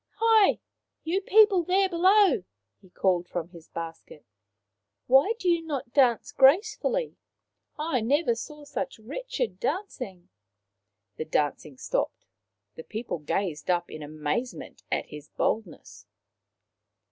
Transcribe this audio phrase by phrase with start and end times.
[0.15, 0.57] "Hi!
[1.03, 2.45] you people there below/'
[2.81, 4.25] he called from his basket."
[5.05, 7.17] Why do you not dance gracefully?
[7.77, 10.29] I never saw such wretched dancing!"
[11.17, 12.25] The dancing stopped.
[12.73, 16.07] The people gazed up in amazement at his boldness.